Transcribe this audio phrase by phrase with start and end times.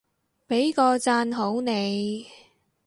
[0.47, 2.25] 畀個讚好你